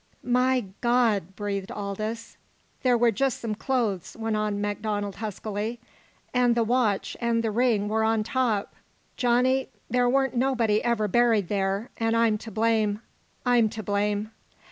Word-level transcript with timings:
_""My 0.27 0.65
God!" 0.89 1.35
breathed 1.35 1.71
Aldous. 1.71 2.35
"There 2.81 2.97
were 2.97 3.11
just 3.11 3.39
some 3.39 3.53
clothes," 3.53 4.17
went 4.19 4.35
on 4.35 4.59
MacDonald 4.59 5.17
huskily, 5.17 5.79
"an' 6.33 6.55
the 6.55 6.63
watch 6.63 7.15
an' 7.21 7.41
the 7.41 7.51
ring 7.51 7.87
were 7.87 8.03
on 8.03 8.23
top. 8.23 8.73
Johnny, 9.15 9.69
there 9.91 10.09
weren't 10.09 10.35
nobody 10.35 10.83
ever 10.83 11.07
buried 11.07 11.49
there, 11.49 11.91
an' 11.97 12.15
I'm 12.15 12.39
to 12.39 12.49
blame 12.49 13.03
I'm 13.45 13.69
to 13.69 13.83
blame." 13.83 14.31